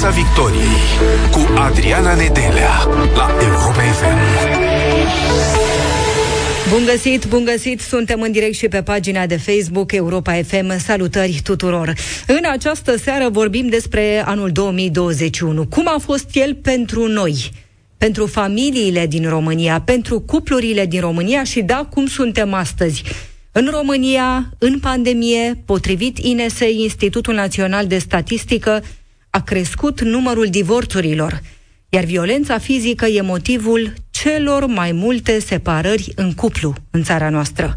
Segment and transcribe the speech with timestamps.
[0.00, 0.76] Piața Victoriei
[1.30, 4.18] cu Adriana Nedelea la Europa FM.
[6.70, 7.80] Bun găsit, bun găsit!
[7.80, 10.78] Suntem în direct și pe pagina de Facebook Europa FM.
[10.78, 11.92] Salutări tuturor!
[12.26, 15.66] În această seară vorbim despre anul 2021.
[15.66, 17.50] Cum a fost el pentru noi?
[17.96, 23.02] Pentru familiile din România, pentru cuplurile din România și da, cum suntem astăzi?
[23.52, 28.82] În România, în pandemie, potrivit INSE, Institutul Național de Statistică,
[29.30, 31.40] a crescut numărul divorțurilor,
[31.88, 37.76] iar violența fizică e motivul celor mai multe separări în cuplu în țara noastră.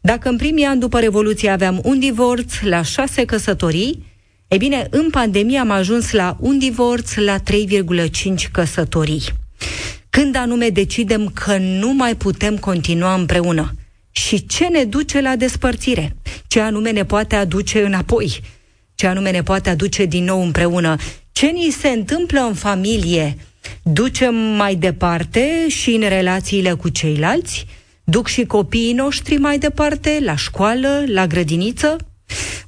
[0.00, 4.06] Dacă în primii ani după Revoluție aveam un divorț la șase căsătorii,
[4.48, 9.22] e bine, în pandemie am ajuns la un divorț la 3,5 căsătorii.
[10.10, 13.74] Când anume decidem că nu mai putem continua împreună?
[14.10, 16.16] Și ce ne duce la despărțire?
[16.46, 18.40] Ce anume ne poate aduce înapoi?
[18.98, 20.96] Ce anume ne poate aduce din nou împreună?
[21.32, 23.36] Ce ni se întâmplă în familie?
[23.82, 27.66] Ducem mai departe și în relațiile cu ceilalți?
[28.04, 31.96] Duc și copiii noștri mai departe, la școală, la grădiniță?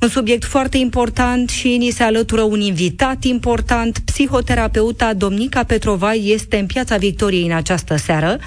[0.00, 3.98] Un subiect foarte important și ni se alătură un invitat important.
[4.04, 8.38] Psihoterapeuta Domnica Petrovai este în Piața Victoriei în această seară,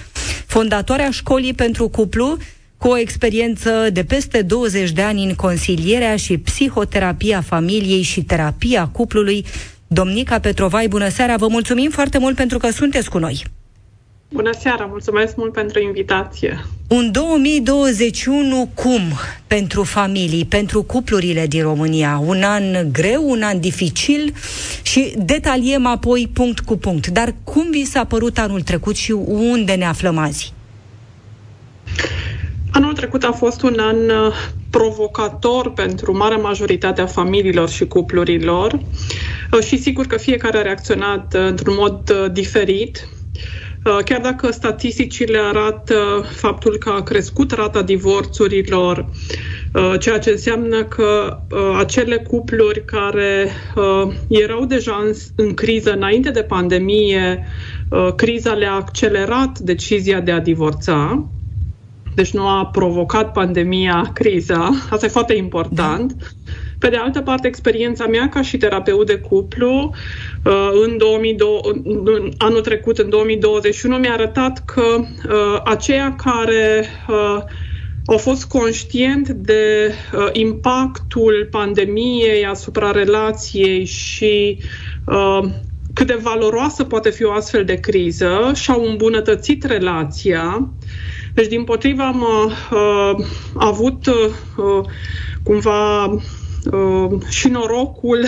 [0.45, 2.37] fondatoarea școlii pentru cuplu,
[2.83, 8.87] cu o experiență de peste 20 de ani în consilierea și psihoterapia familiei și terapia
[8.87, 9.45] cuplului.
[9.87, 11.35] Domnica Petrovai, bună seara!
[11.35, 13.43] Vă mulțumim foarte mult pentru că sunteți cu noi!
[14.29, 16.65] Bună seara, mulțumesc mult pentru invitație.
[16.87, 19.01] Un 2021 cum
[19.47, 22.21] pentru familii, pentru cuplurile din România?
[22.25, 24.33] Un an greu, un an dificil
[24.81, 27.07] și detaliem apoi punct cu punct.
[27.07, 30.53] Dar cum vi s-a părut anul trecut și unde ne aflăm azi?
[32.75, 34.33] Anul trecut a fost un an uh,
[34.69, 38.71] provocator pentru marea majoritate a familiilor și cuplurilor
[39.51, 43.07] uh, și sigur că fiecare a reacționat uh, într-un mod diferit.
[44.05, 49.09] Chiar dacă statisticile arată faptul că a crescut rata divorțurilor,
[49.99, 51.39] ceea ce înseamnă că
[51.77, 53.51] acele cupluri care
[54.27, 57.43] erau deja în criză înainte de pandemie,
[58.15, 61.27] criza le-a accelerat decizia de a divorța,
[62.15, 64.69] deci nu a provocat pandemia criza.
[64.89, 66.13] Asta e foarte important.
[66.13, 66.25] Da.
[66.79, 69.93] Pe de altă parte, experiența mea ca și terapeut de cuplu
[70.45, 77.37] uh, în, 2002, în anul trecut, în 2021, mi-a arătat că uh, aceia care uh,
[78.05, 84.57] au fost conștient de uh, impactul pandemiei asupra relației și
[85.05, 85.43] uh,
[85.93, 90.69] cât de valoroasă poate fi o astfel de criză și au îmbunătățit relația,
[91.33, 92.25] deci, din potriva, am
[92.71, 94.85] uh, avut uh,
[95.43, 98.25] cumva uh, și norocul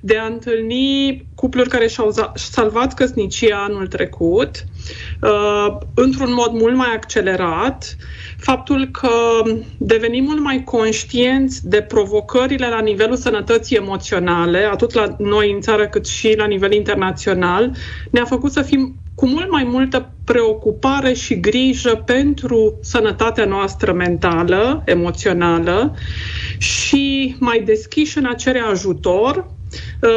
[0.00, 4.64] de a întâlni cupluri care și-au salvat căsnicia anul trecut.
[4.66, 4.71] uh,
[5.94, 7.96] într-un mod mult mai accelerat,
[8.36, 9.42] faptul că
[9.76, 15.88] devenim mult mai conștienți de provocările la nivelul sănătății emoționale, atât la noi în țară
[15.88, 17.76] cât și la nivel internațional,
[18.10, 24.82] ne-a făcut să fim cu mult mai multă preocupare și grijă pentru sănătatea noastră mentală,
[24.84, 25.94] emoțională
[26.58, 29.61] și mai deschiși în a cere ajutor, uh,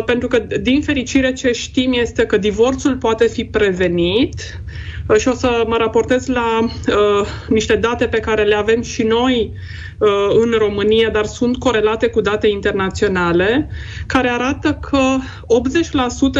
[0.05, 4.59] pentru că, din fericire, ce știm este că divorțul poate fi prevenit
[5.07, 9.03] uh, și o să mă raportez la uh, niște date pe care le avem și
[9.03, 9.51] noi
[9.97, 13.69] uh, în România, dar sunt corelate cu date internaționale,
[14.05, 15.17] care arată că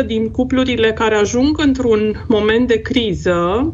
[0.02, 3.74] 80% din cuplurile care ajung într-un moment de criză,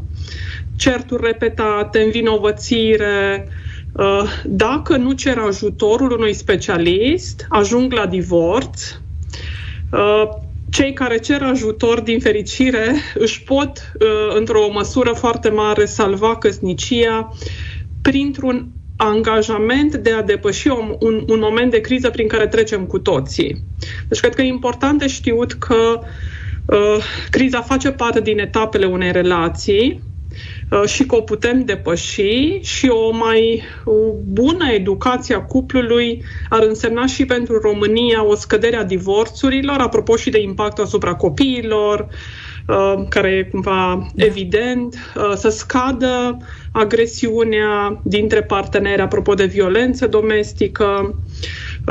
[0.75, 3.47] certuri repetate, învinovățire,
[3.93, 8.99] uh, dacă nu cer ajutorul unui specialist, ajung la divorț.
[9.91, 10.29] Uh,
[10.69, 17.33] cei care cer ajutor, din fericire, își pot, uh, într-o măsură foarte mare, salva căsnicia
[18.01, 22.99] printr-un angajament de a depăși un, un, un moment de criză prin care trecem cu
[22.99, 23.63] toții.
[24.07, 25.99] Deci cred că e important de știut că
[26.65, 26.97] uh,
[27.29, 30.10] criza face parte din etapele unei relații uh,
[30.85, 37.05] și că o putem depăși și o mai o bună educație a cuplului ar însemna
[37.05, 42.07] și pentru România o scădere a divorțurilor, apropo și de impactul asupra copiilor,
[42.67, 46.37] Uh, care e cumva evident, uh, să scadă
[46.71, 50.85] agresiunea dintre parteneri apropo de violență domestică.
[50.85, 51.15] uh,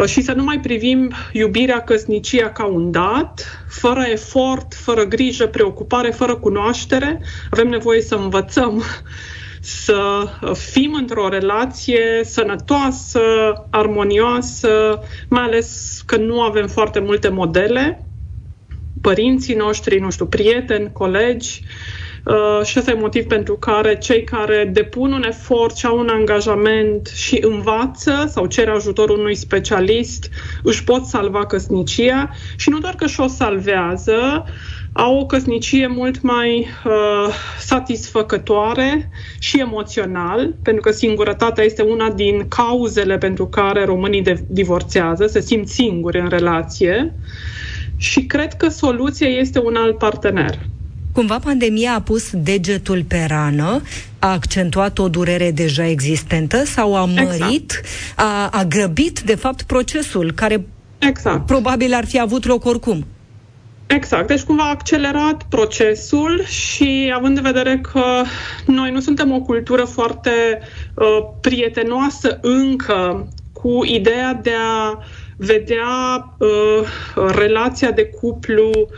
[0.07, 6.11] și să nu mai privim iubirea, căsnicia ca un dat, fără efort, fără grijă, preocupare,
[6.11, 7.21] fără cunoaștere.
[7.51, 8.83] Avem nevoie să învățăm
[9.61, 13.21] să fim într-o relație sănătoasă,
[13.71, 18.05] armonioasă, mai ales că nu avem foarte multe modele
[19.01, 22.10] părinții noștri, nu știu, prieteni, colegi, Uh,
[22.65, 27.07] și ăsta e motiv pentru care cei care depun un efort și au un angajament
[27.07, 30.31] și învață sau cer ajutorul unui specialist
[30.63, 34.45] își pot salva căsnicia și nu doar că și-o salvează,
[34.93, 42.49] au o căsnicie mult mai uh, satisfăcătoare și emoțional, pentru că singurătatea este una din
[42.49, 47.15] cauzele pentru care românii de- divorțează, se simt singuri în relație
[47.97, 50.69] și cred că soluția este un alt partener.
[51.13, 53.83] Cumva pandemia a pus degetul pe rană,
[54.19, 57.39] a accentuat o durere deja existentă sau a exact.
[57.39, 57.87] mărit, exact.
[58.15, 60.67] a, a grăbit, de fapt, procesul care
[60.99, 61.47] exact.
[61.47, 63.07] probabil ar fi avut loc oricum.
[63.87, 68.23] Exact, deci cumva a accelerat procesul și având în vedere că
[68.67, 70.31] noi nu suntem o cultură foarte
[70.95, 71.07] uh,
[71.41, 74.99] prietenoasă încă cu ideea de a
[75.37, 76.49] vedea uh,
[77.37, 78.89] relația de cuplu uh,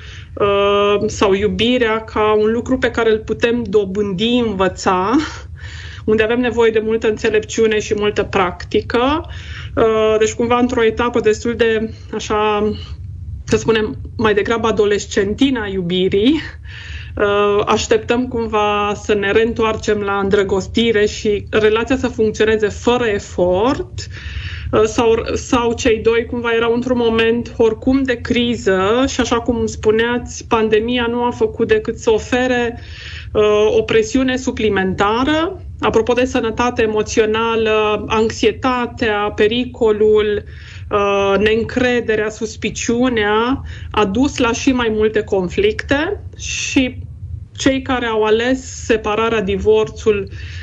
[1.06, 5.16] sau iubirea ca un lucru pe care îl putem dobândi, învăța,
[6.04, 9.26] unde avem nevoie de multă înțelepciune și multă practică.
[9.74, 12.72] Uh, deci cumva într-o etapă destul de așa
[13.44, 16.40] să spunem, mai degrabă adolescentina iubirii,
[17.16, 24.31] uh, așteptăm cumva să ne reîntoarcem la îndrăgostire și relația să funcționeze fără efort, Uh,
[24.84, 30.46] sau, sau cei doi cumva erau într-un moment oricum de criză și așa cum spuneați,
[30.46, 32.78] pandemia nu a făcut decât să ofere
[33.32, 35.62] uh, o presiune suplimentară.
[35.78, 40.44] Apropo de sănătate emoțională, anxietatea, pericolul,
[40.88, 46.98] uh, neîncrederea, suspiciunea a dus la și mai multe conflicte și
[47.56, 50.61] cei care au ales separarea, divorțul, Uh,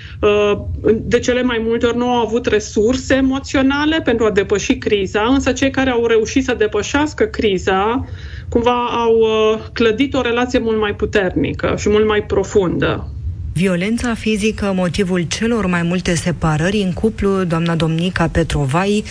[0.94, 5.52] de cele mai multe ori nu au avut resurse emoționale pentru a depăși criza, însă
[5.52, 8.06] cei care au reușit să depășească criza
[8.50, 13.08] cumva au uh, clădit o relație mult mai puternică și mult mai profundă.
[13.54, 19.04] Violența fizică, motivul celor mai multe separări în cuplu, doamna Domnica Petrovai,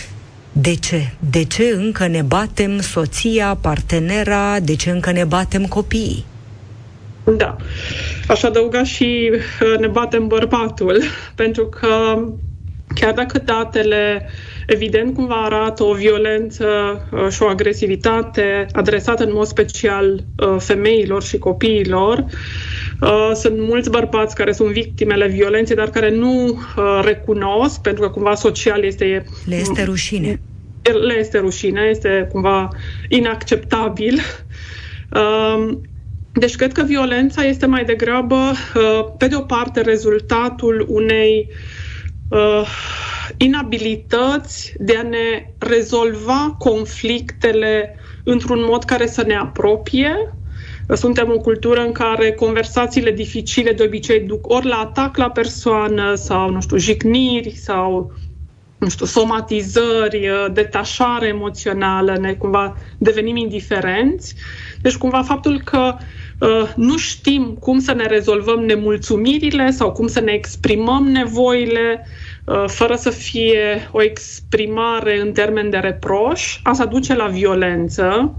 [0.51, 1.13] de ce?
[1.29, 6.25] De ce încă ne batem soția, partenera, de ce încă ne batem copiii?
[7.23, 7.55] Da.
[8.27, 11.01] Aș adăuga și uh, ne batem bărbatul,
[11.35, 12.23] pentru că
[12.95, 14.29] chiar dacă datele
[14.67, 16.67] evident cumva arată o violență
[17.11, 22.25] uh, și o agresivitate adresată în mod special uh, femeilor și copiilor,
[23.33, 26.59] sunt mulți bărbați care sunt victimele violenței, dar care nu
[27.01, 29.25] recunosc, pentru că cumva social este...
[29.45, 30.41] Le este rușine.
[31.07, 32.67] Le este rușine, este cumva
[33.07, 34.19] inacceptabil.
[36.39, 41.49] Deci cred că violența este mai degrabă, uh, pe de o parte, rezultatul unei
[42.29, 42.67] uh,
[43.37, 50.33] inabilități de a ne rezolva conflictele într-un mod care să ne apropie.
[50.93, 56.15] Suntem o cultură în care conversațiile dificile de obicei duc ori la atac la persoană
[56.15, 58.11] sau, nu știu, jigniri sau
[58.77, 64.35] nu știu, somatizări, uh, detașare emoțională, ne cumva devenim indiferenți.
[64.81, 66.01] Deci cumva faptul că uh,
[66.75, 72.05] nu știm cum să ne rezolvăm nemulțumirile sau cum să ne exprimăm nevoile
[72.43, 78.35] uh, fără să fie o exprimare în termen de reproș, asta duce la violență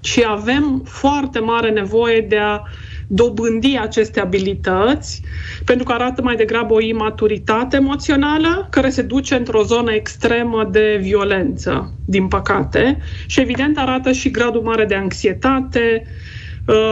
[0.00, 2.62] și avem foarte mare nevoie de a
[3.06, 5.22] dobândi aceste abilități,
[5.64, 10.98] pentru că arată mai degrabă o imaturitate emoțională care se duce într-o zonă extremă de
[11.00, 16.10] violență, din păcate, și evident arată și gradul mare de anxietate uh,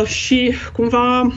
[0.04, 1.32] și cumva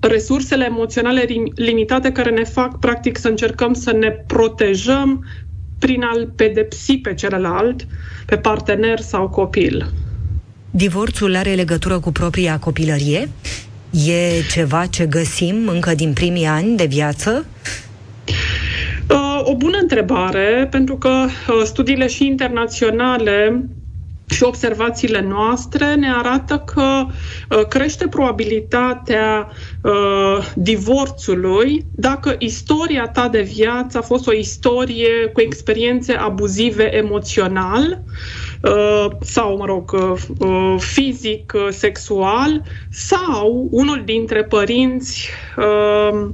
[0.00, 5.24] resursele emoționale limitate care ne fac practic să încercăm să ne protejăm
[5.78, 7.86] prin a-l pedepsi pe celălalt,
[8.26, 9.90] pe partener sau copil.
[10.70, 13.28] Divorțul are legătură cu propria copilărie?
[14.06, 17.46] E ceva ce găsim încă din primii ani de viață?
[19.10, 23.64] Uh, o bună întrebare, pentru că uh, studiile și internaționale
[24.40, 27.06] și observațiile noastre ne arată că
[27.48, 29.48] uh, crește probabilitatea
[29.82, 38.02] uh, divorțului dacă istoria ta de viață a fost o istorie cu experiențe abuzive emoțional
[38.62, 46.28] uh, sau, mă rog, uh, uh fizic, uh, sexual sau unul dintre părinți uh,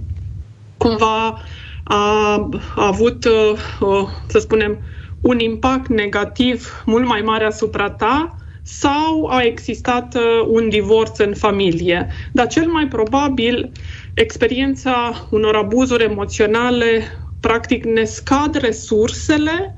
[0.77, 1.41] cumva
[1.85, 2.35] a,
[2.75, 4.79] a avut, uh, să spunem,
[5.21, 11.35] un impact negativ mult mai mare asupra ta sau a existat uh, un divorț în
[11.35, 12.07] familie.
[12.33, 13.73] Dar cel mai probabil
[14.15, 17.03] experiența unor abuzuri emoționale
[17.41, 19.77] practic ne scad resursele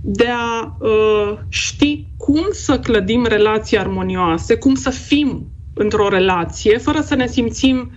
[0.00, 7.00] de a uh, ști cum să clădim relații armonioase, cum să fim într-o relație, fără
[7.00, 7.92] să ne simțim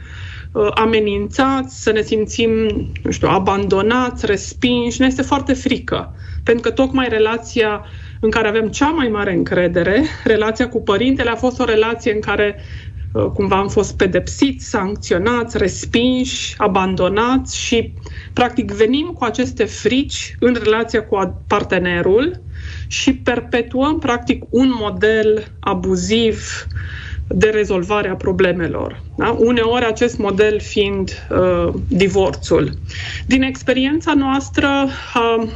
[0.51, 2.51] uh, amenințați, să ne simțim,
[3.03, 4.99] nu știu, abandonați, respinși.
[4.99, 6.15] Ne este foarte frică.
[6.43, 7.85] Pentru că tocmai relația
[8.19, 12.19] în care avem cea mai mare încredere, relația cu părintele, a fost o relație în
[12.19, 12.55] care
[13.11, 17.93] uh, cumva am fost pedepsiți, sancționați, respinși, abandonați și
[18.33, 22.41] practic venim cu aceste frici în relația cu partenerul
[22.87, 26.67] și perpetuăm practic un model abuziv
[27.27, 29.01] de rezolvare a problemelor.
[29.17, 29.35] Da?
[29.39, 32.71] Uneori acest model fiind uh, divorțul.
[33.25, 34.67] Din experiența noastră
[35.15, 35.47] uh,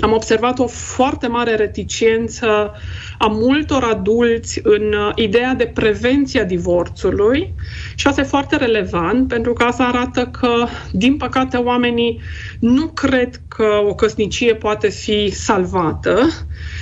[0.00, 2.72] am observat o foarte mare reticență
[3.18, 7.54] a multor adulți în uh, ideea de prevenție a divorțului
[7.94, 12.20] și asta e foarte relevant pentru că asta arată că, din păcate, oamenii
[12.58, 16.28] nu cred că o căsnicie poate fi salvată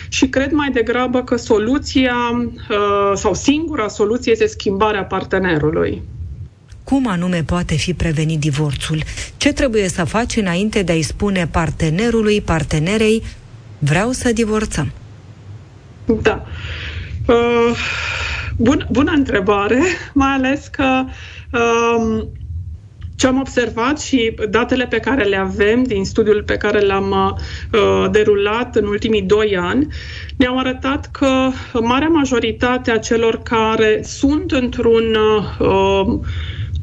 [0.09, 2.15] și cred mai degrabă că soluția
[2.71, 6.03] uh, sau singura soluție este schimbarea partenerului.
[6.91, 9.03] Cum anume poate fi prevenit divorțul?
[9.37, 13.23] Ce trebuie să faci înainte de a-i spune partenerului, partenerei,
[13.79, 14.93] vreau să divorțăm?
[16.23, 16.47] Da.
[17.27, 17.77] Uh,
[18.57, 21.05] bun, bună întrebare, mai ales că
[21.53, 22.27] uh,
[23.17, 28.11] ce am observat și datele pe care le avem din studiul pe care l-am uh,
[28.11, 29.87] derulat în ultimii doi ani
[30.37, 31.49] ne-au arătat că
[31.81, 35.17] marea majoritate a celor care sunt într-un
[35.59, 36.21] uh,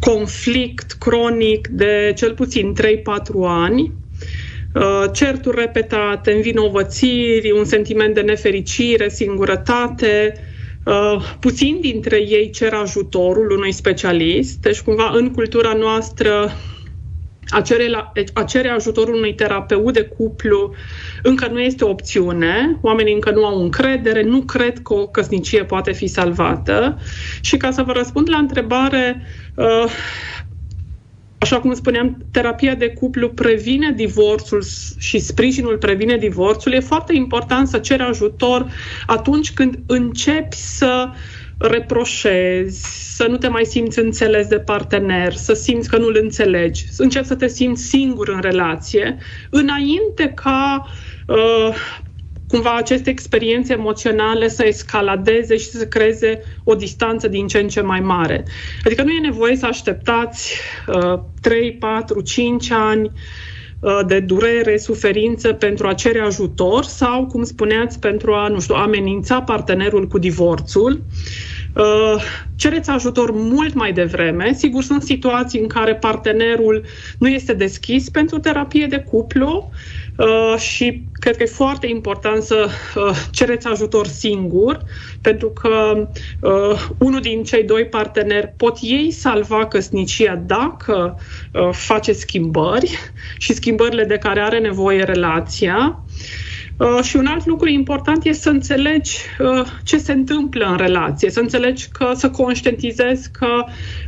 [0.06, 2.82] conflict cronic de cel puțin 3-4
[3.46, 3.92] ani,
[4.74, 10.34] uh, certuri repetate, învinovățiri, un sentiment de nefericire, singurătate,
[10.86, 16.52] Uh, puțin dintre ei cer ajutorul unui specialist, deci cumva în cultura noastră
[17.50, 20.74] a cere, la, a cere ajutorul unui terapeut de cuplu
[21.22, 25.64] încă nu este o opțiune, oamenii încă nu au încredere, nu cred că o căsnicie
[25.64, 27.00] poate fi salvată.
[27.42, 29.22] Și ca să vă răspund la întrebare,
[29.56, 29.92] uh,
[31.44, 34.64] Așa cum spuneam, terapia de cuplu previne divorțul
[34.98, 36.72] și sprijinul previne divorțul.
[36.74, 38.72] E foarte important să ceri ajutor
[39.06, 41.10] atunci când începi să
[41.68, 42.82] reproșezi,
[43.16, 47.26] să nu te mai simți înțeles de partener, să simți că nu-l înțelegi, să începi
[47.26, 49.18] să te simți singur în relație,
[49.50, 50.86] înainte ca
[51.28, 51.76] uh,
[52.48, 57.82] cumva aceste experiențe emoționale să escaladeze și să creeze o distanță din ce în ce
[57.82, 58.46] mai mare.
[58.84, 60.54] Adică nu e nevoie să așteptați
[60.88, 63.12] uh, 3, 4, 5 ani
[63.80, 68.76] uh, de durere, suferință pentru a cere ajutor sau, cum spuneați, pentru a, nu știu,
[68.76, 70.92] amenința partenerul cu divorțul.
[70.92, 71.53] Uh,
[72.56, 74.54] cereți ajutor mult mai devreme.
[74.54, 76.86] Sigur, sunt situații în care partenerul
[77.18, 79.72] nu este deschis pentru terapie de cuplu,
[80.18, 84.84] Uh, și cred că e foarte important să uh, cereți ajutor singur,
[85.22, 86.08] pentru că
[86.40, 91.20] uh, unul din cei doi parteneri pot ei salva căsnicia dacă
[91.52, 92.98] uh, face schimbări
[93.38, 96.06] și schimbările de care are nevoie relația.
[96.78, 101.30] Uh, și un alt lucru important este să înțelegi uh, ce se întâmplă în relație,
[101.30, 103.66] să înțelegi că, să conștientizezi că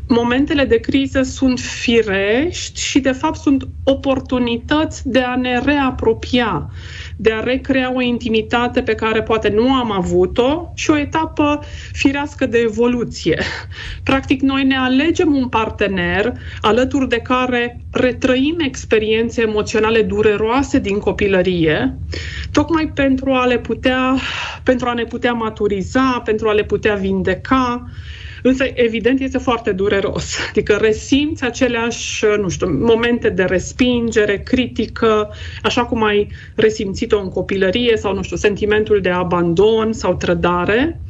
[0.07, 6.71] momentele de criză sunt firești și, de fapt, sunt oportunități de a ne reapropia,
[7.15, 11.59] de a recrea o intimitate pe care poate nu am avut-o și o etapă
[11.91, 13.41] firească de evoluție.
[14.03, 21.99] Practic, noi ne alegem un partener alături de care retrăim experiențe emoționale dureroase din copilărie,
[22.51, 24.15] tocmai pentru a le putea,
[24.63, 27.89] pentru a ne putea maturiza, pentru a le putea vindeca,
[28.47, 30.37] Însă, evident, este foarte dureros.
[30.49, 35.29] Adică resimți aceleași, nu știu, momente de respingere, critică,
[35.61, 41.01] așa cum ai resimțit-o în copilărie sau, nu știu, sentimentul de abandon sau trădare.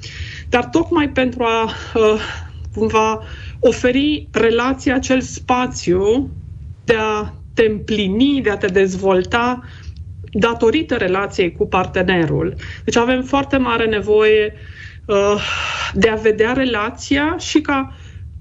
[0.49, 1.63] Dar tocmai pentru a
[1.93, 2.21] uh,
[2.73, 3.23] cumva
[3.59, 6.31] oferi relația acel spațiu
[6.83, 9.63] de a te împlini, de a te dezvolta
[10.31, 12.55] datorită relației cu partenerul.
[12.85, 14.59] Deci avem foarte mare nevoie uh,
[15.93, 17.93] de a vedea relația și ca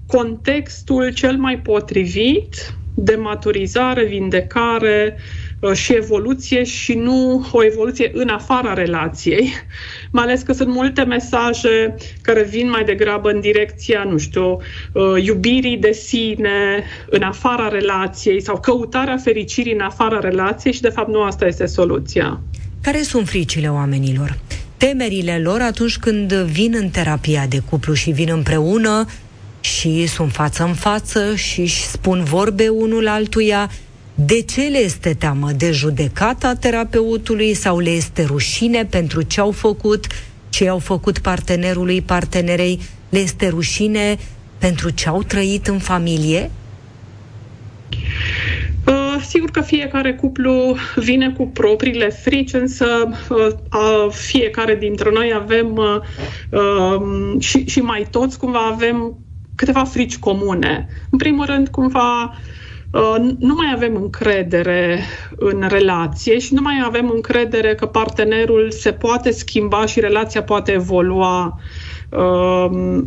[0.07, 5.17] contextul cel mai potrivit de maturizare, vindecare
[5.59, 9.53] uh, și evoluție și nu o evoluție în afara relației,
[10.11, 14.57] mai ales că sunt multe mesaje care vin mai degrabă în direcția, nu știu,
[14.91, 20.89] uh, iubirii de sine în afara relației sau căutarea fericirii în afara relației și de
[20.89, 22.41] fapt nu asta este soluția.
[22.81, 24.37] Care sunt fricile oamenilor?
[24.77, 29.05] Temerile lor atunci când vin în terapia de cuplu și vin împreună
[29.59, 33.71] și sunt față în față și își spun vorbe unul altuia,
[34.15, 35.51] De ce le este teamă?
[35.51, 40.07] De judecata terapeutului sau le este rușine pentru ce au făcut,
[40.49, 42.79] ce au făcut partenerului, partenerei?
[43.09, 44.17] Le este rușine
[44.57, 46.51] pentru ce au trăit în familie?
[49.15, 52.85] Uh, sigur că fiecare cuplu vine cu propriile frici, însă
[53.29, 55.99] uh, fiecare dintre noi avem uh,
[56.61, 59.17] um, și, și mai toți cumva avem
[59.55, 60.87] câteva frici comune.
[61.09, 62.35] În primul rând, cumva,
[63.39, 64.99] nu mai avem încredere
[65.35, 70.71] în relație și nu mai avem încredere că partenerul se poate schimba și relația poate
[70.71, 71.59] evolua Um,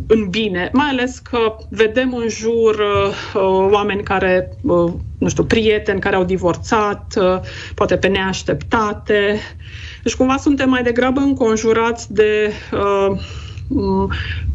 [0.07, 5.99] în bine, mai ales că vedem în jur uh, oameni care, uh, nu știu, prieteni
[5.99, 7.39] care au divorțat, uh,
[7.75, 9.39] poate pe neașteptate.
[10.03, 12.51] Deci cumva suntem mai degrabă înconjurați de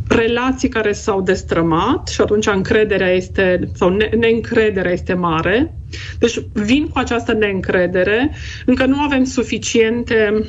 [0.08, 5.78] relații care s-au destrămat și atunci încrederea este, sau ne- neîncrederea este mare.
[6.18, 8.30] Deci vin cu această neîncredere,
[8.66, 10.44] încă nu avem suficiente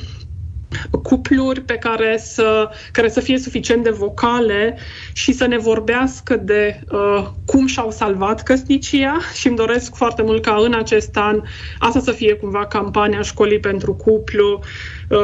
[1.04, 4.78] cupluri pe care să, care să fie suficient de vocale
[5.14, 10.42] și să ne vorbească de uh, cum și-au salvat căsnicia și îmi doresc foarte mult
[10.42, 11.42] ca în acest an
[11.80, 14.66] asta să fie cumva campania școlii pentru cuplu, uh,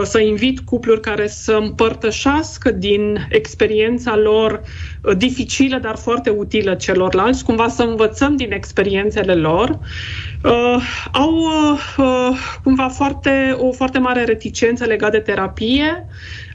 [0.03, 4.61] să invit cupluri care să împărtășească din experiența lor
[5.01, 9.79] uh, dificilă, dar foarte utilă celorlalți, cumva să învățăm din experiențele lor.
[10.43, 10.75] Uh,
[11.11, 16.05] au uh, uh cumva foarte, o foarte mare reticență legată de terapie,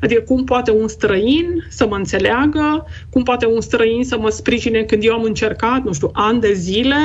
[0.00, 4.82] adică cum poate un străin să mă înțeleagă, cum poate un străin să mă sprijine
[4.82, 6.96] când eu am încercat, nu știu, ani de zile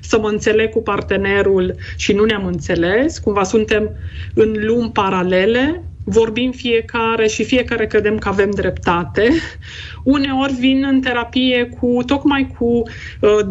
[0.00, 3.90] să mă înțeleg cu partenerul și nu ne-am înțeles, cumva suntem
[4.34, 9.28] în lumi paralele, vorbim fiecare și fiecare credem că avem dreptate.
[10.02, 12.82] Uneori vin în terapie cu tocmai cu,
[13.20, 13.46] uh,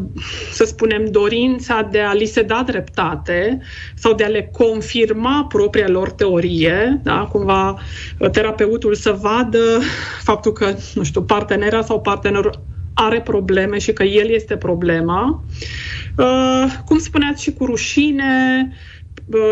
[0.51, 3.61] să spunem, dorința de a li se da dreptate
[3.95, 7.27] sau de a le confirma propria lor teorie, da?
[7.31, 7.69] cumva
[8.19, 9.79] uh, terapeutul să vadă
[10.21, 15.43] faptul că, nu știu, partenera sau partenerul are probleme și că el este problema.
[16.17, 18.71] Uh, cum spuneați și cu rușine,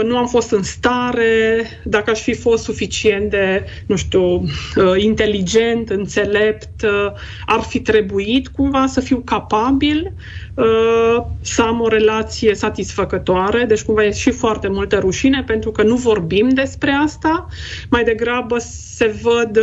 [0.04, 5.90] nu am fost în stare, dacă aș fi fost suficient de, nu știu, uh, inteligent,
[5.90, 7.12] înțelept, uh,
[7.46, 10.14] ar fi trebuit cumva să fiu capabil
[10.54, 15.84] uh, să am o relație satisfăcătoare, deci cumva e și foarte multă rușine pentru că
[15.84, 17.48] nu vorbim despre asta,
[17.90, 19.60] mai degrabă se văd,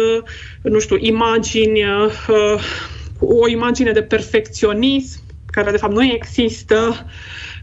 [0.62, 1.84] nu știu, imagini,
[3.18, 7.06] o imagine de perfecționism care de fapt nu există,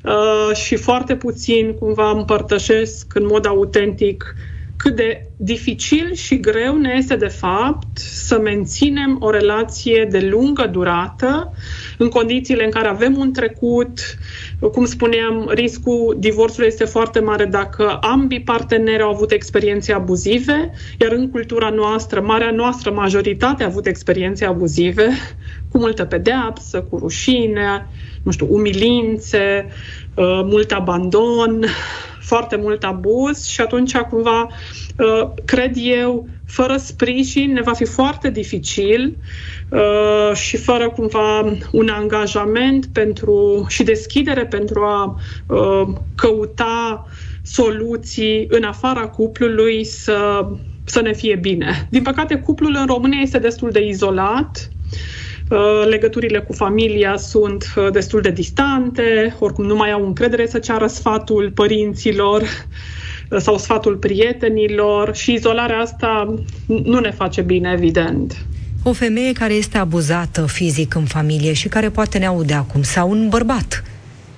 [0.08, 4.36] Uh, și foarte puțin cumva împărtășesc în mod autentic
[4.78, 10.68] cât de dificil și greu ne este de fapt să menținem o relație de lungă
[10.68, 11.54] durată
[11.98, 14.00] în condițiile în care avem un trecut,
[14.72, 21.12] cum spuneam, riscul divorțului este foarte mare dacă ambii parteneri au avut experiențe abuzive, iar
[21.12, 25.08] în cultura noastră, marea noastră majoritate a avut experiențe abuzive,
[25.72, 27.88] cu multă pedeapsă, cu rușine,
[28.24, 29.68] nu știu, umilințe,
[30.16, 31.66] uh, mult abandon,
[32.28, 34.48] foarte mult abuz și atunci cumva
[34.98, 39.18] uh, cred eu fără sprijin ne va fi foarte dificil
[39.70, 45.20] uh, și fără cumva un angajament pentru și deschidere pentru a
[46.16, 47.08] căuta
[47.42, 50.48] soluții în afara cuplului să,
[50.84, 51.88] să ne fie bine.
[51.90, 55.27] Din păcate, cuplul în România este destul de izolat Uh,
[55.90, 60.88] legăturile cu familia sunt uh, destul de distante, oricum nu mai au încredere să ceară
[60.88, 66.34] sfatul părinților uh, sau sfatul prietenilor și izolarea asta
[66.66, 68.46] nu ne face bine, evident.
[68.84, 73.10] O femeie care este abuzată fizic în familie și care poate ne aude acum, sau
[73.10, 73.84] un bărbat,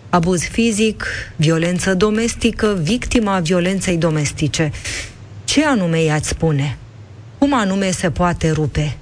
[0.10, 4.72] abuz fizic, violență domestică, victima violenței domestice,
[5.44, 6.78] ce anume i-ați spune?
[7.38, 8.98] Cum anume se poate rupe?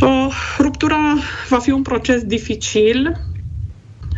[0.00, 0.28] Uh,
[0.58, 1.14] ruptura
[1.48, 3.20] va fi un proces dificil.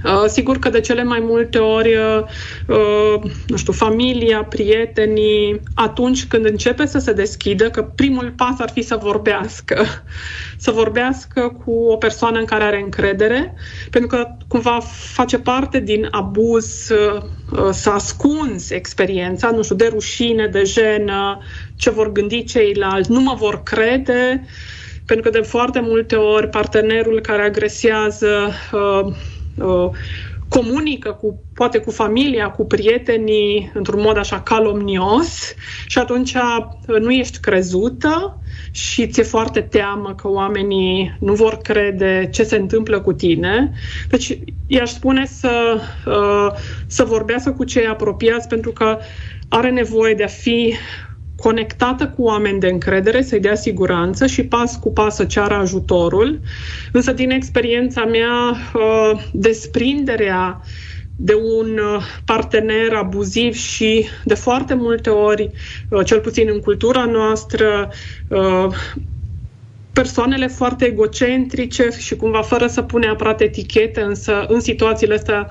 [0.05, 2.23] Uh, sigur că de cele mai multe ori, uh,
[2.67, 8.71] uh, nu știu, familia, prietenii, atunci când începe să se deschidă, că primul pas ar
[8.71, 9.87] fi să vorbească,
[10.65, 13.55] să vorbească cu o persoană în care are încredere,
[13.91, 14.79] pentru că cumva
[15.13, 21.39] face parte din abuz uh, uh, să ascunzi experiența, nu știu, de rușine, de jenă,
[21.77, 24.77] ce vor gândi ceilalți, nu mă vor crede, uh,
[25.09, 29.13] pentru că de foarte multe ori partenerul care agresează uh,
[29.67, 29.91] uh,
[30.49, 35.55] comunică cu, poate cu familia, cu prietenii, într-un mod așa calomnios
[35.87, 42.29] și atunci uh, nu ești crezută și ți-e foarte teamă că oamenii nu vor crede
[42.33, 43.73] ce se întâmplă cu tine.
[44.09, 48.99] Deci i-aș spune să, uh, să vorbească cu cei apropiați pentru că
[49.49, 50.75] are nevoie de a fi
[51.43, 56.41] conectată cu oameni de încredere, să-i dea siguranță și pas cu pas să ceară ajutorul.
[56.93, 60.61] Însă, din experiența mea, uh, desprinderea
[61.15, 65.51] de un uh, partener abuziv și de foarte multe ori,
[65.89, 67.91] uh, cel puțin în cultura noastră,
[69.99, 75.49] persoanele foarte egocentrice și cumva fără să pune neapărat etichete, însă în situațiile astea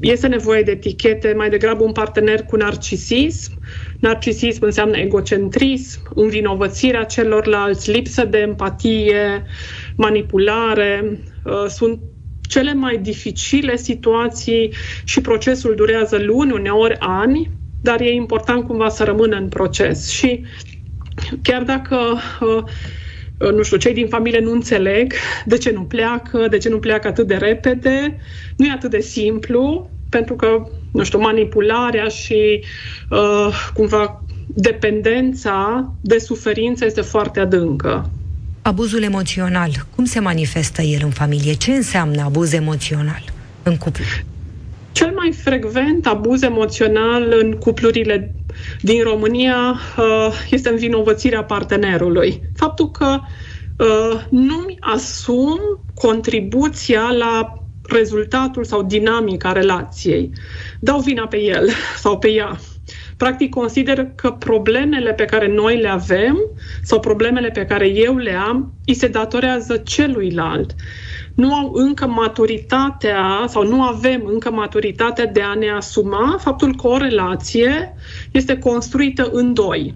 [0.00, 3.52] este nevoie de etichete, mai degrabă un partener cu narcisism.
[3.98, 9.44] Narcisism înseamnă egocentrism, învinovățirea celorlalți, lipsă de empatie,
[9.96, 11.20] manipulare.
[11.44, 12.00] Uh, sunt
[12.40, 19.04] cele mai dificile situații și procesul durează luni, uneori ani, dar e important cumva să
[19.04, 20.10] rămână în proces.
[20.10, 20.44] Și
[21.42, 21.96] chiar dacă
[22.40, 22.64] uh, Uh,
[23.48, 25.12] nu știu, cei din familie nu înțeleg
[25.44, 28.18] de ce nu pleacă, de ce nu pleacă atât de repede.
[28.56, 32.64] Nu e atât de simplu, pentru că, nu știu, manipularea și
[33.10, 38.10] uh, cumva dependența de suferință este foarte adâncă.
[38.62, 41.54] Abuzul emoțional, cum se manifestă el în familie?
[41.54, 43.22] Ce înseamnă abuz emoțional
[43.62, 44.04] în cuplu?
[44.92, 48.34] Cel mai frecvent abuz emoțional în cuplurile
[48.80, 52.42] din România uh, este învinovățirea partenerului.
[52.54, 53.18] Faptul că
[53.76, 55.60] uh, nu-mi asum
[55.94, 60.30] contribuția la rezultatul sau dinamica relației.
[60.80, 61.68] Dau vina pe el
[62.02, 62.58] sau pe ea.
[63.16, 66.38] Practic consider că problemele pe care noi le avem
[66.82, 70.74] sau problemele pe care eu le am îi se datorează celuilalt
[71.34, 76.86] nu au încă maturitatea sau nu avem încă maturitatea de a ne asuma faptul că
[76.86, 77.94] o relație
[78.30, 79.94] este construită în doi.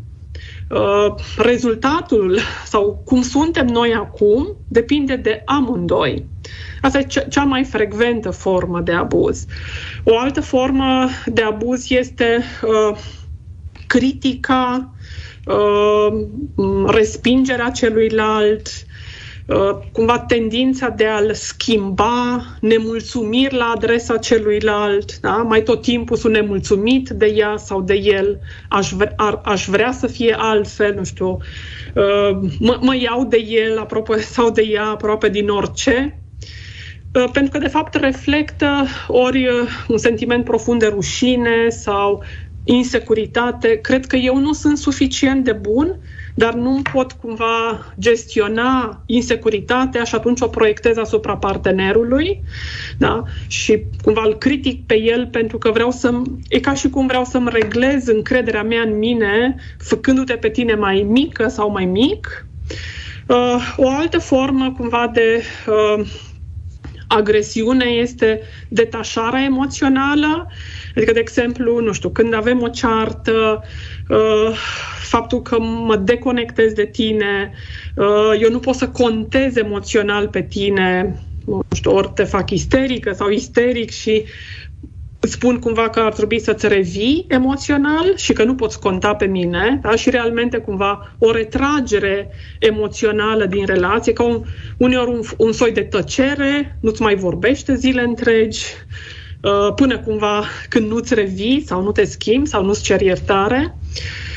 [0.70, 6.24] Uh, rezultatul sau cum suntem noi acum depinde de amândoi.
[6.80, 9.46] Asta e cea mai frecventă formă de abuz.
[10.04, 12.96] O altă formă de abuz este uh,
[13.86, 14.94] critica,
[15.46, 16.26] uh,
[16.86, 18.93] respingerea celuilalt, Uh,
[19.92, 25.36] cumva tendința de a-l schimba, nemulțumiri la adresa celuilalt, da?
[25.36, 29.92] mai tot timpul sunt nemulțumit de ea sau de el, aș vrea, ar, aș vrea
[29.92, 31.38] să fie altfel, nu știu,
[31.94, 36.18] uh, mă, mă iau de el aproape, sau de ea aproape din orice,
[37.12, 39.48] uh, pentru că de fapt reflectă ori
[39.88, 42.22] un sentiment profund de rușine sau
[42.62, 43.74] insecuritate.
[43.80, 45.98] Cred că eu nu sunt suficient de bun
[46.34, 52.42] dar nu pot cumva gestiona insecuritatea și atunci o proiectez asupra partenerului
[52.98, 53.22] da?
[53.46, 57.24] și cumva îl critic pe el pentru că vreau să e ca și cum vreau
[57.24, 62.46] să-mi reglez încrederea mea în mine făcându-te pe tine mai mică sau mai mic.
[63.26, 66.06] Uh, o altă formă cumva de uh,
[67.06, 70.48] agresiune este detașarea emoțională.
[70.96, 73.64] Adică, de exemplu, nu știu, când avem o ceartă,
[74.08, 74.58] uh,
[75.14, 77.52] faptul că mă deconectez de tine,
[77.94, 83.12] uh, eu nu pot să contez emoțional pe tine, nu știu, ori te fac isterică
[83.12, 84.24] sau isteric și
[85.20, 89.78] spun cumva că ar trebui să-ți revii emoțional și că nu poți conta pe mine
[89.82, 89.96] da?
[89.96, 94.44] și realmente cumva o retragere emoțională din relație, ca un,
[94.76, 98.64] uneori un, un soi de tăcere, nu-ți mai vorbește zile întregi,
[99.42, 103.74] uh, până cumva când nu-ți revii sau nu te schimbi sau nu-ți cer iertare.
[103.76, 104.33] Uh,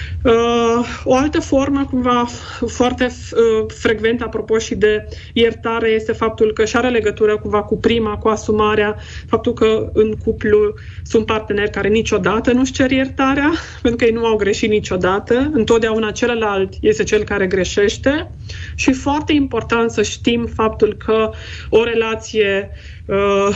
[1.03, 2.25] o altă formă, cumva
[2.67, 7.77] foarte uh, frecventă, apropo și de iertare, este faptul că și are legătură cumva cu
[7.77, 8.95] prima, cu asumarea,
[9.27, 14.25] faptul că în cuplu sunt parteneri care niciodată nu-și cer iertarea, pentru că ei nu
[14.25, 18.31] au greșit niciodată, întotdeauna celălalt este cel care greșește.
[18.75, 21.31] Și foarte important să știm faptul că
[21.69, 22.69] o relație
[23.05, 23.55] uh,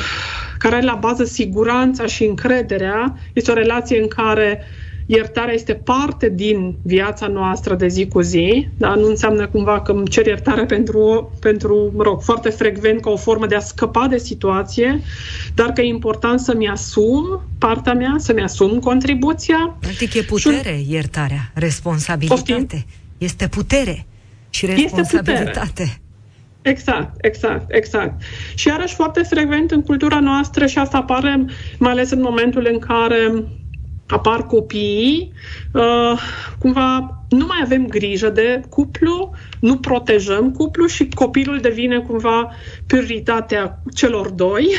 [0.58, 4.64] care are la bază siguranța și încrederea este o relație în care
[5.06, 9.92] iertarea este parte din viața noastră de zi cu zi, dar nu înseamnă cumva că
[9.92, 14.08] îmi cer iertare pentru, pentru, mă rog, foarte frecvent ca o formă de a scăpa
[14.08, 15.02] de situație,
[15.56, 19.76] dar că e important să-mi asum partea mea, să-mi asum contribuția.
[19.80, 20.92] Practic e putere și...
[20.92, 22.54] iertarea, responsabilitate.
[22.54, 22.86] Poftim?
[23.18, 24.06] Este putere
[24.50, 25.50] și responsabilitate.
[25.50, 26.02] Este putere.
[26.62, 28.22] Exact, exact, exact.
[28.56, 31.46] Și iarăși foarte frecvent în cultura noastră și asta apare
[31.78, 33.44] mai ales în momentul în care
[34.12, 35.32] apar copiii,
[35.74, 36.19] uh,
[36.60, 42.52] cumva nu mai avem grijă de cuplu, nu protejăm cuplu și copilul devine cumva
[42.88, 44.67] prioritatea celor doi.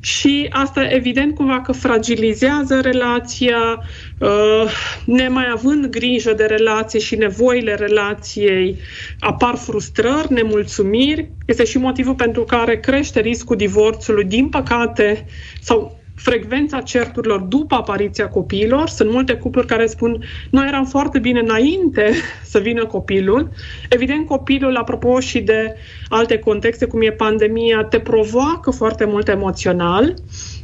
[0.00, 3.82] și asta evident cumva că fragilizează relația,
[4.18, 4.72] uh,
[5.04, 8.78] nemai având grijă de relație și nevoile relației,
[9.18, 11.30] apar frustrări, nemulțumiri.
[11.46, 15.26] Este și motivul pentru care crește riscul divorțului, din păcate,
[15.60, 18.88] sau frecvența certurilor după apariția copiilor.
[18.88, 22.12] Sunt multe cupluri care spun, noi eram foarte bine înainte
[22.52, 23.50] să vină copilul.
[23.88, 25.76] Evident, copilul, apropo și de
[26.08, 30.14] alte contexte, cum e pandemia, te provoacă foarte mult emoțional.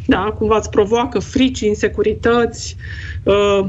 [0.07, 2.77] Da, cumva îți provoacă frici, insecurități,
[3.23, 3.61] uh,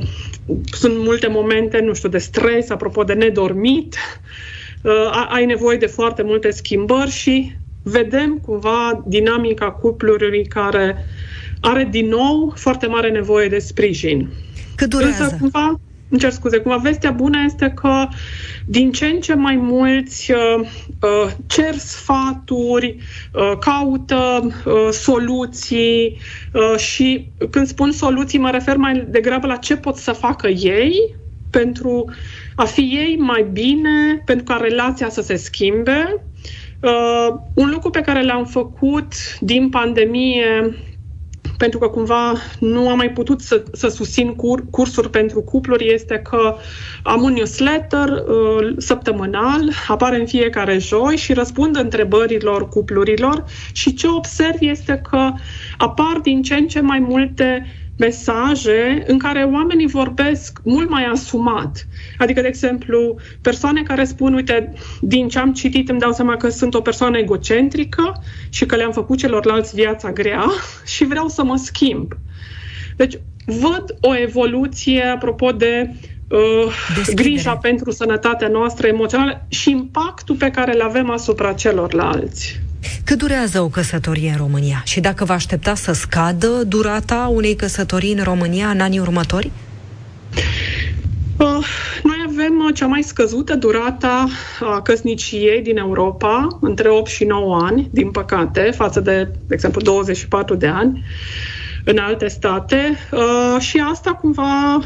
[0.72, 3.96] sunt multe momente, nu știu, de stres, apropo de nedormit,
[4.82, 11.06] uh, ai nevoie de foarte multe schimbări și vedem cumva dinamica cuplurilor care
[11.62, 14.30] are din nou foarte mare nevoie de sprijin.
[14.76, 15.24] Cât durează?
[15.24, 18.08] Însă, cumva, îmi cer scuze, cumva vestea bună este că
[18.66, 20.68] din ce în ce mai mulți uh,
[21.02, 22.98] uh, cer sfaturi,
[23.34, 26.18] uh, caută uh, soluții
[26.54, 31.16] uh, și când spun soluții mă refer mai degrabă la ce pot să facă ei
[31.50, 32.06] pentru
[32.56, 36.24] a fi ei mai bine, pentru ca relația să se schimbe.
[36.82, 40.76] Uh, un lucru pe care l-am făcut din pandemie
[41.58, 46.18] pentru că cumva nu am mai putut să, să susțin cur, cursuri pentru cupluri, este
[46.18, 46.56] că
[47.04, 54.08] am un newsletter uh, săptămânal, apare în fiecare joi și răspund întrebărilor cuplurilor și ce
[54.08, 55.32] observ este că
[55.78, 57.66] apar din ce în ce mai multe
[57.98, 61.88] mesaje în care oamenii vorbesc mult mai asumat.
[62.18, 66.50] Adică, de exemplu, persoane care spun, uite, din ce am citit îmi dau seama că
[66.50, 70.46] sunt o persoană egocentrică și că le-am făcut celorlalți viața grea
[70.96, 72.14] și vreau să mă schimb.
[72.96, 75.94] Deci, văd o evoluție, apropo de
[76.30, 76.74] uh,
[77.14, 82.67] grija pentru sănătatea noastră emoțională și impactul pe care îl avem asupra celorlalți.
[83.04, 84.82] Cât durează o căsătorie în România?
[84.86, 89.52] Și dacă vă aștepta să scadă durata unei căsătorii în România în anii următori?
[91.40, 91.66] Uh,
[92.04, 94.26] noi avem uh, cea mai scăzută durata
[94.60, 99.82] a căsniciei din Europa, între 8 și 9 ani, din păcate, față de, de exemplu,
[99.82, 101.04] 24 de ani
[101.84, 102.98] în alte state.
[103.12, 104.80] Uh, și asta cumva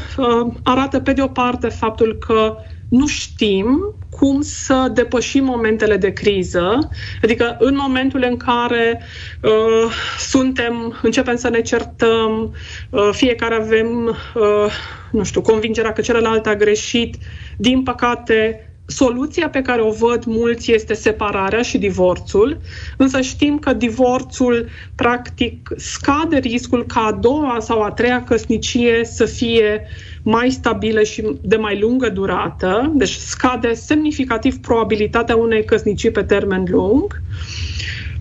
[0.62, 2.56] arată, pe de o parte, faptul că
[2.92, 6.88] nu știm cum să depășim momentele de criză,
[7.22, 9.00] adică în momentul în care
[9.42, 12.54] uh, suntem, începem să ne certăm,
[12.90, 14.72] uh, fiecare avem, uh,
[15.10, 17.16] nu știu, convingerea că celălalt a greșit,
[17.56, 22.60] din păcate Soluția pe care o văd mulți este separarea și divorțul,
[22.96, 29.24] însă știm că divorțul practic scade riscul ca a doua sau a treia căsnicie să
[29.24, 29.82] fie
[30.22, 36.64] mai stabilă și de mai lungă durată, deci scade semnificativ probabilitatea unei căsnicii pe termen
[36.68, 37.22] lung.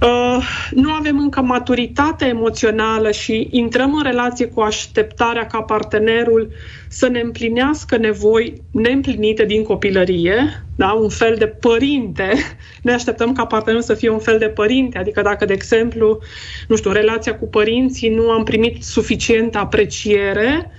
[0.02, 6.52] Uh, nu avem încă maturitatea emoțională și intrăm în relație cu așteptarea ca partenerul
[6.88, 10.92] să ne împlinească nevoi neîmplinite din copilărie, da?
[10.92, 12.34] un fel de părinte.
[12.82, 16.20] Ne așteptăm ca partenerul să fie un fel de părinte, adică dacă, de exemplu,
[16.68, 20.72] nu știu, relația cu părinții nu am primit suficientă apreciere,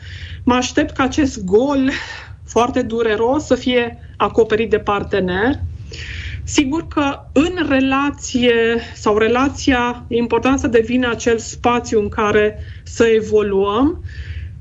[0.45, 1.91] mă aștept ca acest gol
[2.45, 5.59] foarte dureros să fie acoperit de partener
[6.45, 13.05] Sigur că în relație sau relația e important să devină acel spațiu în care să
[13.07, 14.05] evoluăm,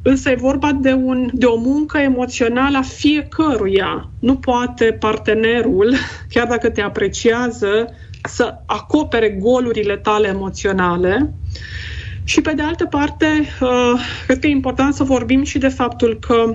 [0.02, 4.12] însă e vorba de, un, de o muncă emoțională a fiecăruia.
[4.20, 5.96] Nu poate partenerul,
[6.34, 11.34] chiar dacă te apreciază, să acopere golurile tale emoționale.
[12.24, 13.26] Și pe de altă parte,
[13.62, 16.54] uh, cred că e important să vorbim și de faptul că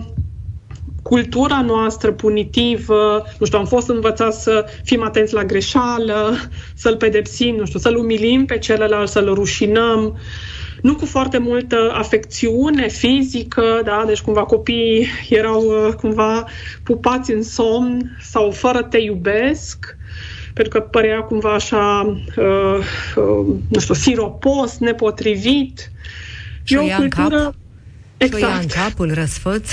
[1.09, 6.37] cultura noastră punitivă, nu știu, am fost învățați să fim atenți la greșeală,
[6.75, 10.19] să-l pedepsim, nu știu, să-l umilim pe celălalt, să-l rușinăm,
[10.83, 14.05] nu cu foarte multă afecțiune fizică, da?
[14.07, 16.45] deci cumva copiii erau uh, cumva
[16.83, 19.97] pupați în somn sau fără te iubesc,
[20.55, 22.79] pentru că părea cumva așa, uh,
[23.17, 25.91] uh, nu știu, siropos, nepotrivit.
[26.63, 27.37] Și o ia cultură...
[27.37, 27.55] în cap?
[28.17, 28.39] Exact.
[28.39, 28.89] Și o ia în exact.
[28.89, 29.71] cap, îl răsfăț?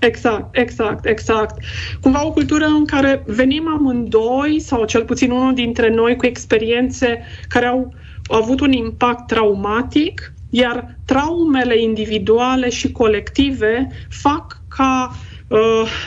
[0.00, 1.64] Exact, exact, exact.
[2.00, 7.22] Cumva o cultură în care venim amândoi, sau cel puțin unul dintre noi, cu experiențe
[7.48, 7.92] care au
[8.26, 15.29] avut un impact traumatic, iar traumele individuale și colective fac ca Uh,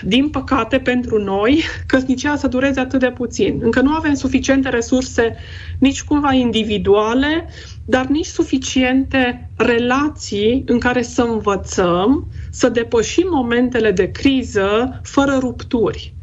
[0.01, 3.59] din păcate pentru noi, căsnicia să dureze atât de puțin.
[3.61, 5.35] Încă nu avem suficiente resurse
[5.79, 7.49] nici cumva individuale,
[7.85, 16.13] dar nici suficiente relații în care să învățăm, să depășim momentele de criză fără rupturi.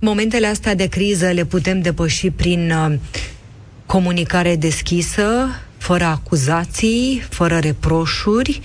[0.00, 2.94] Momentele astea de criză le putem depăși prin uh,
[3.86, 8.60] comunicare deschisă, fără acuzații, fără reproșuri,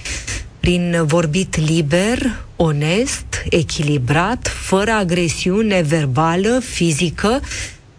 [0.61, 2.17] prin vorbit liber,
[2.55, 7.39] onest, echilibrat, fără agresiune verbală, fizică.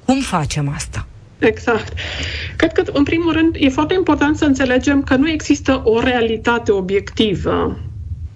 [0.05, 1.07] Cum facem asta?
[1.39, 1.93] Exact.
[2.57, 6.73] Cred că, în primul rând, e foarte important să înțelegem că nu există o realitate
[6.73, 7.79] obiectivă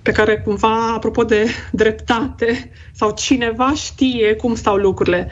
[0.03, 5.29] pe care cumva, apropo de dreptate, sau cineva știe cum stau lucrurile.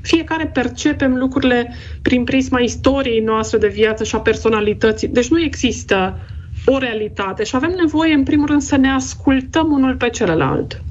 [0.00, 5.08] Fiecare percepem lucrurile prin prisma istoriei noastre de viață și a personalității.
[5.08, 6.18] Deci nu există
[6.66, 10.82] o realitate și avem nevoie, în primul rând, să ne ascultăm unul pe celălalt.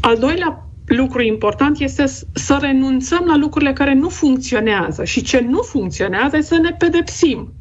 [0.00, 5.60] Al doilea lucru important este să renunțăm la lucrurile care nu funcționează și ce nu
[5.60, 7.52] funcționează este să ne pedepsim.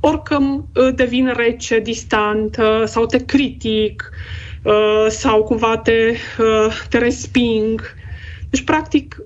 [0.00, 4.10] Oricum uh, devin rece, distant uh, sau te critic
[4.62, 6.16] uh, sau cumva te,
[6.88, 7.94] te resping.
[8.50, 9.16] Deci, practic,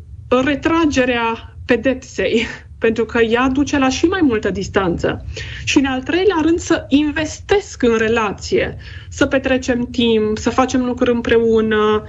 [0.44, 2.46] retragerea pedepsei
[2.78, 5.24] pentru că ea duce la și mai multă distanță.
[5.64, 8.76] Și în al treilea rând să investesc în relație,
[9.08, 12.02] să petrecem timp, să facem lucruri împreună,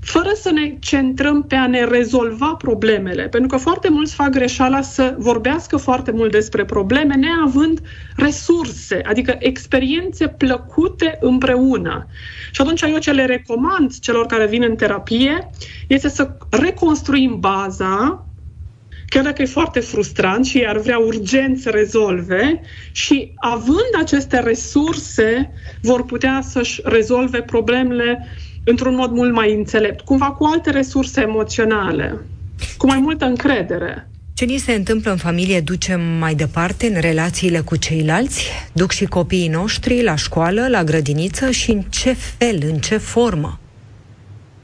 [0.00, 3.28] fără să ne centrăm pe a ne rezolva problemele.
[3.28, 7.80] Pentru că foarte mulți fac greșeala să vorbească foarte mult despre probleme, neavând
[8.16, 12.06] resurse, adică experiențe plăcute împreună.
[12.50, 15.50] Și atunci eu ce le recomand celor care vin în terapie
[15.86, 18.27] este să reconstruim baza
[19.08, 22.60] chiar dacă e foarte frustrant și ar vrea urgent să rezolve
[22.92, 25.50] și având aceste resurse
[25.82, 28.26] vor putea să-și rezolve problemele
[28.64, 32.18] într-un mod mult mai înțelept, cumva cu alte resurse emoționale,
[32.76, 34.08] cu mai multă încredere.
[34.34, 38.50] Ce ni se întâmplă în familie ducem mai departe în relațiile cu ceilalți?
[38.72, 43.58] Duc și copiii noștri la școală, la grădiniță și în ce fel, în ce formă?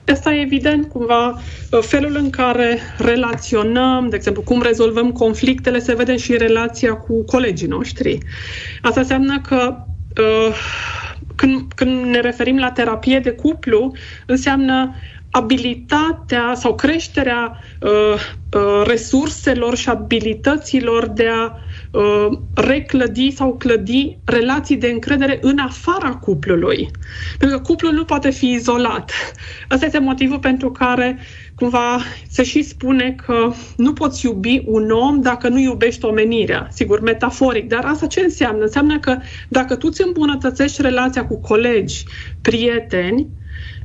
[0.07, 1.39] Asta e evident, cumva,
[1.81, 7.67] felul în care relaționăm, de exemplu, cum rezolvăm conflictele, se vede și relația cu colegii
[7.67, 8.19] noștri.
[8.83, 9.77] Asta înseamnă că
[10.21, 10.55] uh,
[11.35, 13.93] când, când ne referim la terapie de cuplu,
[14.27, 14.95] înseamnă
[15.31, 21.64] abilitatea sau creșterea uh, uh, resurselor și abilităților de a uh,
[22.55, 26.91] reclădi sau clădi relații de încredere în afara cuplului.
[27.39, 29.13] Pentru că cuplul nu poate fi izolat.
[29.69, 31.19] Asta este motivul pentru care
[31.55, 36.69] cumva se și spune că nu poți iubi un om dacă nu iubești omenirea.
[36.71, 38.63] Sigur, metaforic, dar asta ce înseamnă?
[38.63, 42.05] Înseamnă că dacă tu îți îmbunătățești relația cu colegi,
[42.41, 43.29] prieteni,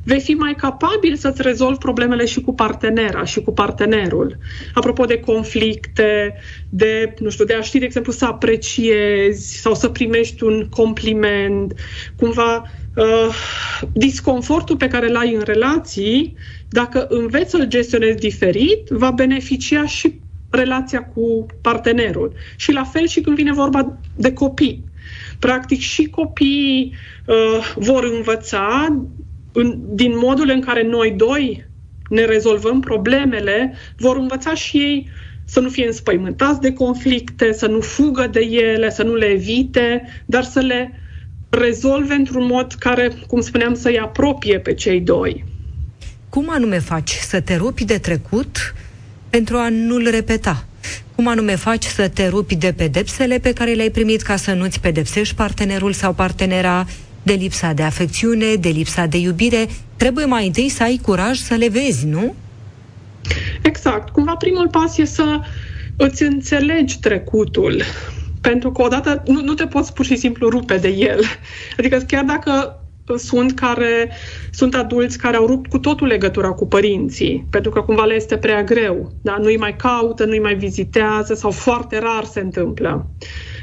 [0.04, 4.38] vei fi mai capabil să-ți rezolvi problemele și cu partenera și cu partenerul.
[4.74, 6.34] Apropo de conflicte,
[6.68, 11.80] de, nu știu, de a ști, de exemplu, să apreciezi sau să primești un compliment,
[12.16, 13.34] cumva uh,
[13.92, 16.36] disconfortul pe care îl ai în relații,
[16.68, 22.32] dacă înveți să-l gestionezi diferit, va beneficia și relația cu partenerul.
[22.56, 24.84] Și la fel și când vine vorba de copii.
[25.38, 26.94] Practic și copiii
[27.26, 28.96] uh, vor învăța
[29.52, 31.68] în, din modul în care noi doi
[32.08, 35.08] ne rezolvăm problemele, vor învăța și ei
[35.44, 40.02] să nu fie înspăimântați de conflicte, să nu fugă de ele, să nu le evite,
[40.26, 40.92] dar să le
[41.48, 45.44] rezolve într-un mod care, cum spuneam, să-i apropie pe cei doi.
[46.28, 48.74] Cum anume faci să te rupi de trecut
[49.30, 50.64] pentru a nu-l repeta?
[51.14, 54.80] Cum anume faci să te rupi de pedepsele pe care le-ai primit ca să nu-ți
[54.80, 56.86] pedepsești partenerul sau partenera
[57.22, 61.54] de lipsa de afecțiune, de lipsa de iubire, trebuie mai întâi să ai curaj să
[61.54, 62.34] le vezi, nu?
[63.62, 64.08] Exact.
[64.08, 65.40] Cumva primul pas e să
[65.96, 67.82] îți înțelegi trecutul.
[68.40, 71.20] Pentru că odată nu, nu te poți pur și simplu rupe de el.
[71.78, 72.79] Adică chiar dacă
[73.16, 74.10] sunt care
[74.50, 78.36] sunt adulți care au rupt cu totul legătura cu părinții, pentru că cumva le este
[78.36, 79.12] prea greu.
[79.22, 79.36] Da?
[79.40, 83.06] Nu-i mai caută, nu-i mai vizitează sau foarte rar se întâmplă.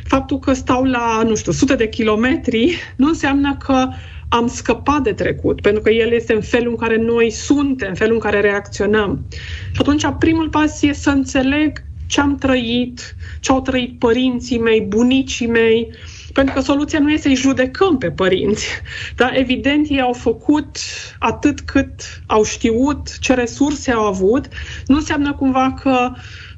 [0.04, 3.88] Faptul că stau la, nu știu, sute de kilometri nu înseamnă că
[4.30, 7.96] am scăpat de trecut, pentru că el este în felul în care noi suntem, în
[7.96, 9.26] felul în care reacționăm.
[9.72, 14.82] Și atunci primul pas e să înțeleg ce am trăit, ce au trăit părinții mei,
[14.82, 15.92] bunicii mei,
[16.38, 18.68] pentru că soluția nu este să-i judecăm pe părinți.
[19.16, 20.78] Dar evident ei au făcut
[21.20, 24.48] atât cât au știut, ce resurse au avut.
[24.86, 26.12] Nu înseamnă cumva că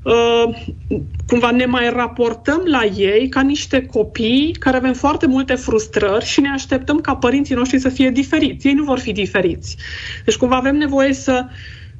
[0.04, 0.56] uh,
[1.28, 6.42] cumva ne mai raportăm la ei ca niște copii care avem foarte multe frustrări și
[6.42, 8.68] ne așteptăm ca părinții noștri să fie diferiți.
[8.68, 9.78] Ei nu vor fi diferiți.
[10.26, 11.46] Deci cumva avem nevoie să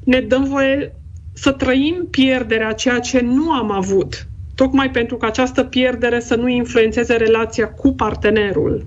[0.04, 0.94] ne dăm voie
[1.32, 4.29] să trăim pierderea ceea ce nu am avut
[4.62, 8.86] tocmai pentru că această pierdere să nu influențeze relația cu partenerul.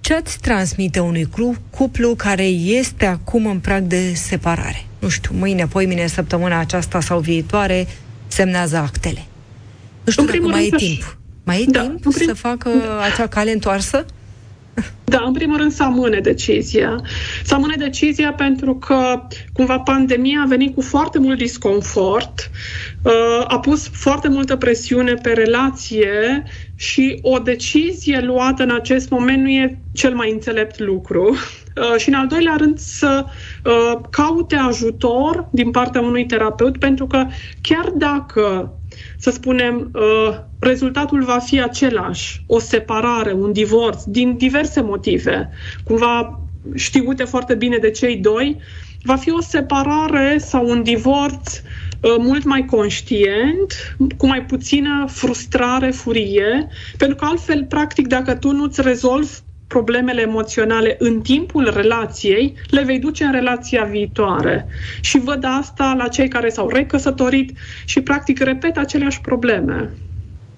[0.00, 1.28] Ce îți transmite unui
[1.70, 4.86] cuplu care este acum în prag de separare?
[4.98, 7.86] Nu știu, mâine, poimine, săptămâna aceasta sau viitoare
[8.26, 9.24] semnează actele.
[10.04, 11.16] Nu știu în dacă mai e timp.
[11.44, 12.26] Mai e da, timp prim...
[12.26, 12.70] să facă
[13.12, 14.04] acea cale întoarsă?
[15.04, 17.00] Da, în primul rând să amâne decizia.
[17.44, 19.22] Să amâne decizia pentru că
[19.52, 22.50] cumva pandemia a venit cu foarte mult disconfort,
[23.02, 26.42] uh, a pus foarte multă presiune pe relație
[26.74, 31.34] și o decizie luată în acest moment nu e cel mai înțelept lucru.
[31.76, 33.24] Uh, și în al doilea rând să
[33.64, 37.26] uh, caute ajutor din partea unui terapeut pentru că
[37.60, 38.72] chiar dacă
[39.18, 45.50] să spunem, uh, rezultatul va fi același, o separare, un divorț, din diverse motive,
[45.84, 46.40] cumva
[46.74, 48.60] știute foarte bine de cei doi,
[49.02, 51.60] va fi o separare sau un divorț
[52.00, 58.50] uh, mult mai conștient, cu mai puțină frustrare, furie, pentru că altfel, practic, dacă tu
[58.50, 59.38] nu-ți rezolvi
[59.74, 64.66] problemele emoționale în timpul relației, le vei duce în relația viitoare.
[65.00, 67.52] Și văd asta la cei care s-au recăsătorit
[67.84, 69.90] și practic repet aceleași probleme.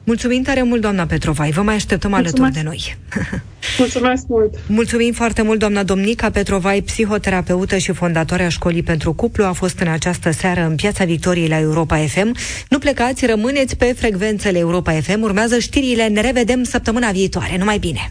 [0.04, 1.50] Mulțumim tare mult, doamna Petrovai.
[1.50, 2.38] Vă mai așteptăm Mulțumesc.
[2.38, 2.96] alături de noi.
[3.78, 4.54] Mulțumesc mult!
[4.66, 9.44] Mulțumim foarte mult, doamna Domnica Petrovai, psihoterapeută și fondatoarea Școlii pentru Cuplu.
[9.44, 12.36] A fost în această seară în Piața Victoriei la Europa FM.
[12.68, 15.22] Nu plecați, rămâneți pe frecvențele Europa FM.
[15.22, 16.06] Urmează știrile.
[16.06, 17.56] Ne revedem săptămâna viitoare.
[17.58, 18.10] Numai bine!